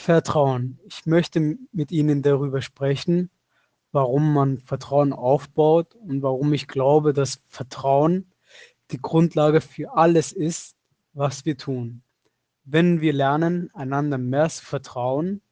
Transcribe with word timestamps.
Vertrauen. 0.00 0.78
Ich 0.84 1.04
möchte 1.04 1.58
mit 1.72 1.92
Ihnen 1.92 2.22
darüber 2.22 2.62
sprechen, 2.62 3.30
warum 3.92 4.32
man 4.32 4.58
Vertrauen 4.58 5.12
aufbaut 5.12 5.94
und 5.94 6.22
warum 6.22 6.54
ich 6.54 6.68
glaube, 6.68 7.12
dass 7.12 7.42
Vertrauen 7.48 8.32
die 8.92 9.00
Grundlage 9.00 9.60
für 9.60 9.94
alles 9.94 10.32
ist, 10.32 10.74
was 11.12 11.44
wir 11.44 11.58
tun. 11.58 12.02
Wenn 12.64 13.02
wir 13.02 13.12
lernen, 13.12 13.70
einander 13.74 14.16
mehr 14.16 14.48
zu 14.48 14.64
vertrauen, 14.64 15.42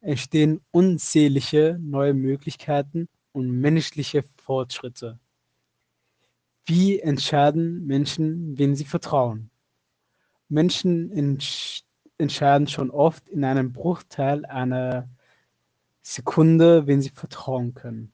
entstehen 0.00 0.60
unzählige 0.70 1.76
neue 1.80 2.14
Möglichkeiten 2.14 3.08
und 3.32 3.50
menschliche 3.50 4.24
Fortschritte. 4.36 5.18
Wie 6.64 7.00
entscheiden 7.00 7.84
Menschen, 7.86 8.56
wen 8.56 8.76
sie 8.76 8.84
vertrauen? 8.84 9.50
Menschen 10.48 11.10
entsch 11.10 11.85
entscheiden 12.18 12.66
schon 12.66 12.90
oft 12.90 13.28
in 13.28 13.44
einem 13.44 13.72
Bruchteil 13.72 14.44
einer 14.46 15.08
Sekunde, 16.02 16.86
wen 16.86 17.02
sie 17.02 17.10
vertrauen 17.10 17.74
können. 17.74 18.12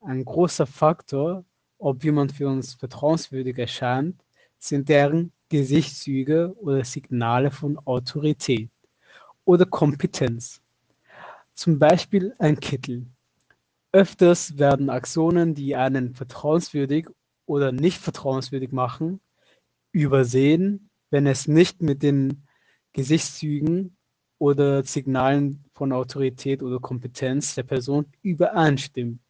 Ein 0.00 0.24
großer 0.24 0.66
Faktor, 0.66 1.44
ob 1.78 2.04
jemand 2.04 2.32
für 2.32 2.48
uns 2.48 2.74
vertrauenswürdig 2.74 3.58
erscheint, 3.58 4.22
sind 4.58 4.88
deren 4.88 5.32
Gesichtszüge 5.48 6.54
oder 6.60 6.84
Signale 6.84 7.50
von 7.50 7.78
Autorität 7.86 8.70
oder 9.44 9.66
Kompetenz. 9.66 10.62
Zum 11.54 11.78
Beispiel 11.78 12.34
ein 12.38 12.58
Kittel. 12.58 13.06
Öfters 13.92 14.58
werden 14.58 14.90
Aktionen, 14.90 15.54
die 15.54 15.76
einen 15.76 16.14
vertrauenswürdig 16.14 17.08
oder 17.46 17.72
nicht 17.72 17.98
vertrauenswürdig 18.00 18.72
machen, 18.72 19.20
übersehen, 19.92 20.90
wenn 21.10 21.26
es 21.26 21.46
nicht 21.46 21.80
mit 21.82 22.02
den 22.02 22.44
Gesichtszügen 22.94 23.96
oder 24.38 24.82
Signalen 24.82 25.64
von 25.74 25.92
Autorität 25.92 26.62
oder 26.62 26.80
Kompetenz 26.80 27.54
der 27.54 27.64
Person 27.64 28.06
übereinstimmt. 28.22 29.20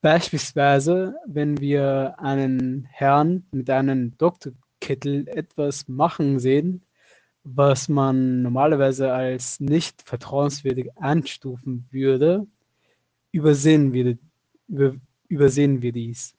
Beispielsweise, 0.00 1.16
wenn 1.26 1.60
wir 1.60 2.16
einen 2.18 2.84
Herrn 2.90 3.46
mit 3.50 3.68
einem 3.70 4.16
Doktorkittel 4.16 5.28
etwas 5.28 5.88
machen 5.88 6.38
sehen, 6.38 6.82
was 7.44 7.88
man 7.88 8.42
normalerweise 8.42 9.12
als 9.12 9.60
nicht 9.60 10.02
vertrauenswürdig 10.02 10.96
einstufen 10.96 11.86
würde, 11.90 12.46
übersehen 13.32 13.92
wir, 13.92 14.18
über, 14.68 14.94
übersehen 15.28 15.82
wir 15.82 15.92
dies. 15.92 16.34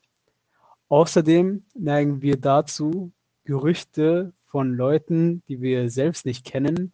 Außerdem 0.88 1.64
neigen 1.76 2.22
wir 2.22 2.38
dazu, 2.38 3.12
Gerüchte 3.44 4.34
von 4.50 4.74
Leuten, 4.74 5.44
die 5.48 5.62
wir 5.62 5.90
selbst 5.90 6.26
nicht 6.26 6.46
kennen, 6.46 6.92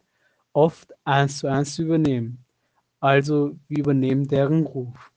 oft 0.52 0.94
eins 1.04 1.38
zu 1.38 1.48
eins 1.48 1.74
zu 1.74 1.82
übernehmen. 1.82 2.44
Also 3.00 3.58
wir 3.68 3.78
übernehmen 3.78 4.28
deren 4.28 4.66
Ruf. 4.66 5.12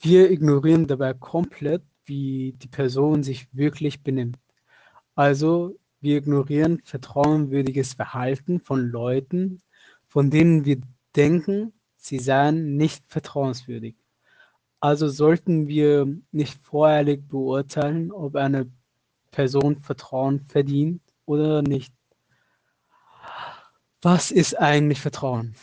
Wir 0.00 0.30
ignorieren 0.30 0.86
dabei 0.86 1.14
komplett, 1.14 1.82
wie 2.04 2.52
die 2.52 2.68
Person 2.68 3.22
sich 3.22 3.48
wirklich 3.52 4.02
benimmt. 4.02 4.38
Also 5.14 5.76
wir 6.00 6.18
ignorieren 6.18 6.80
vertrauenwürdiges 6.84 7.94
Verhalten 7.94 8.60
von 8.60 8.90
Leuten, 8.90 9.62
von 10.06 10.30
denen 10.30 10.64
wir 10.64 10.80
denken, 11.16 11.72
sie 11.96 12.18
seien 12.18 12.76
nicht 12.76 13.04
vertrauenswürdig. 13.08 13.96
Also 14.78 15.08
sollten 15.08 15.66
wir 15.66 16.06
nicht 16.30 16.62
voreilig 16.62 17.26
beurteilen, 17.26 18.12
ob 18.12 18.36
eine 18.36 18.70
Person 19.36 19.82
Vertrauen 19.82 20.40
verdient 20.48 21.02
oder 21.26 21.60
nicht. 21.60 21.92
Was 24.00 24.30
ist 24.30 24.58
eigentlich 24.58 25.02
Vertrauen? 25.02 25.54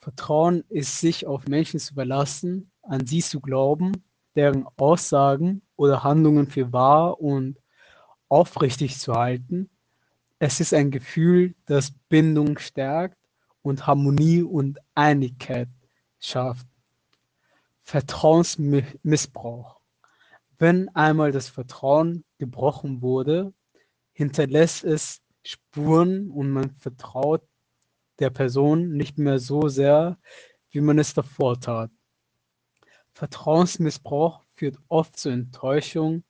Vertrauen 0.00 0.64
ist 0.70 0.98
sich 0.98 1.26
auf 1.26 1.46
Menschen 1.46 1.78
zu 1.78 1.92
verlassen, 1.92 2.70
an 2.80 3.06
sie 3.06 3.20
zu 3.20 3.40
glauben, 3.42 3.92
deren 4.34 4.64
Aussagen 4.78 5.60
oder 5.76 6.04
Handlungen 6.04 6.46
für 6.46 6.72
wahr 6.72 7.20
und 7.20 7.58
aufrichtig 8.30 8.98
zu 8.98 9.12
halten. 9.12 9.68
Es 10.38 10.58
ist 10.58 10.72
ein 10.72 10.90
Gefühl, 10.90 11.54
das 11.66 11.90
Bindung 12.08 12.56
stärkt 12.56 13.18
und 13.60 13.86
Harmonie 13.86 14.42
und 14.42 14.78
Einigkeit 14.94 15.68
schafft. 16.18 16.66
Vertrauensmissbrauch. 17.82 19.77
Wenn 20.58 20.88
einmal 20.94 21.30
das 21.32 21.48
Vertrauen 21.48 22.24
gebrochen 22.38 23.00
wurde, 23.00 23.52
hinterlässt 24.12 24.84
es 24.84 25.20
Spuren 25.44 26.30
und 26.30 26.50
man 26.50 26.70
vertraut 26.72 27.42
der 28.18 28.30
Person 28.30 28.90
nicht 28.90 29.18
mehr 29.18 29.38
so 29.38 29.68
sehr, 29.68 30.18
wie 30.70 30.80
man 30.80 30.98
es 30.98 31.14
davor 31.14 31.60
tat. 31.60 31.90
Vertrauensmissbrauch 33.12 34.44
führt 34.54 34.78
oft 34.88 35.16
zu 35.16 35.28
Enttäuschung, 35.28 36.24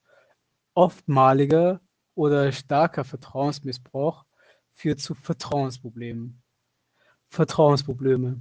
oftmaliger 0.75 1.81
oder 2.15 2.53
starker 2.53 3.05
Vertrauensmissbrauch 3.05 4.25
führt 4.75 5.01
zu 5.01 5.15
Vertrauensproblemen. 5.15 6.43
Vertrauensprobleme. 7.29 8.41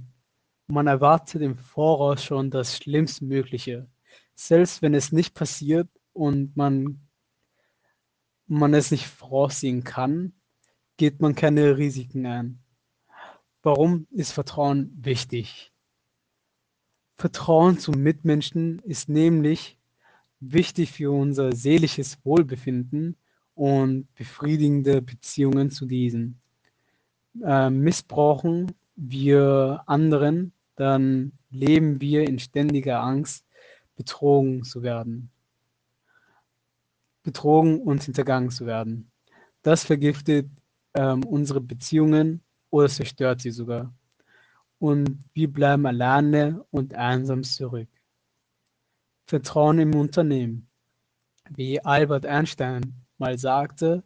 Man 0.66 0.86
erwartet 0.86 1.42
im 1.42 1.56
Voraus 1.56 2.22
schon 2.22 2.50
das 2.50 2.76
Schlimmstmögliche, 2.76 3.88
selbst 4.38 4.82
wenn 4.82 4.94
es 4.94 5.10
nicht 5.10 5.34
passiert 5.34 5.88
und 6.12 6.56
man, 6.56 7.00
man 8.46 8.72
es 8.72 8.92
nicht 8.92 9.06
voraussehen 9.06 9.82
kann, 9.82 10.32
geht 10.96 11.20
man 11.20 11.34
keine 11.34 11.76
Risiken 11.76 12.24
ein. 12.24 12.58
Warum 13.62 14.06
ist 14.12 14.30
Vertrauen 14.30 14.96
wichtig? 15.00 15.72
Vertrauen 17.16 17.78
zum 17.78 18.00
Mitmenschen 18.00 18.78
ist 18.80 19.08
nämlich 19.08 19.76
wichtig 20.38 20.92
für 20.92 21.10
unser 21.10 21.52
seelisches 21.52 22.24
Wohlbefinden 22.24 23.16
und 23.54 24.06
befriedigende 24.14 25.02
Beziehungen 25.02 25.72
zu 25.72 25.84
diesen. 25.84 26.40
Äh, 27.42 27.70
missbrauchen 27.70 28.72
wir 28.94 29.82
anderen 29.86 30.52
dann 30.78 31.32
leben 31.50 32.00
wir 32.00 32.28
in 32.28 32.38
ständiger 32.38 33.00
Angst, 33.00 33.44
betrogen 33.98 34.64
zu 34.64 34.82
werden. 34.82 35.30
Betrogen 37.24 37.82
und 37.82 38.04
hintergangen 38.04 38.50
zu 38.50 38.64
werden. 38.64 39.10
Das 39.62 39.84
vergiftet 39.84 40.48
ähm, 40.94 41.24
unsere 41.24 41.60
Beziehungen 41.60 42.42
oder 42.70 42.88
zerstört 42.88 43.42
sie 43.42 43.50
sogar. 43.50 43.92
Und 44.78 45.24
wir 45.34 45.52
bleiben 45.52 45.84
alleine 45.84 46.64
und 46.70 46.94
einsam 46.94 47.42
zurück. 47.42 47.88
Vertrauen 49.26 49.80
im 49.80 49.94
Unternehmen. 49.94 50.70
Wie 51.50 51.84
Albert 51.84 52.24
Einstein 52.24 53.04
mal 53.18 53.36
sagte, 53.36 54.04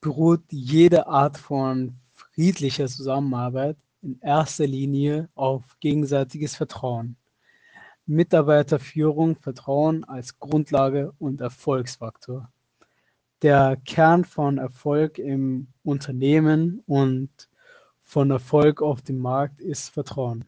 beruht 0.00 0.42
jede 0.50 1.06
Art 1.06 1.38
von 1.38 2.00
friedlicher 2.14 2.88
Zusammenarbeit 2.88 3.76
in 4.02 4.18
erster 4.20 4.66
Linie 4.66 5.28
auf 5.34 5.62
gegenseitiges 5.78 6.56
Vertrauen. 6.56 7.16
Mitarbeiterführung 8.10 9.36
Vertrauen 9.36 10.04
als 10.04 10.38
Grundlage 10.38 11.12
und 11.18 11.40
Erfolgsfaktor. 11.40 12.50
Der 13.42 13.78
Kern 13.84 14.24
von 14.24 14.58
Erfolg 14.58 15.18
im 15.18 15.68
Unternehmen 15.84 16.82
und 16.86 17.30
von 18.02 18.30
Erfolg 18.30 18.82
auf 18.82 19.00
dem 19.02 19.18
Markt 19.18 19.60
ist 19.60 19.90
Vertrauen. 19.90 20.44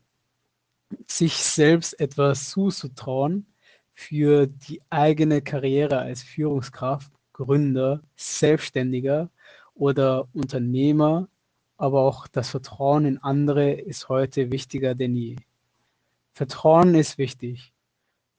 Sich 1.07 1.35
selbst 1.37 1.99
etwas 2.01 2.51
zuzutrauen 2.51 3.47
für 3.95 4.47
die 4.47 4.83
eigene 4.91 5.41
Karriere 5.41 5.99
als 5.99 6.23
Führungskraft, 6.23 7.13
Gründer, 7.33 8.03
Selbstständiger 8.17 9.31
oder 9.75 10.29
Unternehmer 10.35 11.29
aber 11.83 12.03
auch 12.03 12.29
das 12.29 12.51
Vertrauen 12.51 13.05
in 13.07 13.19
andere 13.19 13.73
ist 13.73 14.09
heute 14.09 14.53
wichtiger 14.53 14.95
denn 14.95 15.17
je. 15.17 15.35
Vertrauen 16.35 16.95
ist 16.95 17.19
wichtig. 17.19 17.73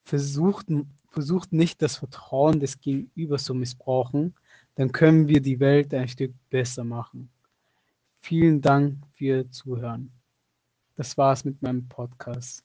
Versucht, 0.04 0.68
versucht 1.08 1.54
nicht 1.54 1.82
das 1.82 1.98
Vertrauen 1.98 2.60
des 2.60 2.80
Gegenübers 2.80 3.46
zu 3.46 3.54
missbrauchen, 3.54 4.36
dann 4.76 4.92
können 4.92 5.28
wir 5.28 5.42
die 5.42 5.60
Welt 5.60 5.94
ein 5.94 6.08
Stück 6.08 6.34
besser 6.50 6.84
machen. 6.84 7.30
Vielen 8.22 8.62
Dank 8.62 9.06
für 9.14 9.50
Zuhören. 9.50 10.12
Das 10.96 11.18
war's 11.18 11.46
mit 11.46 11.62
meinem 11.62 11.88
Podcast. 11.88 12.64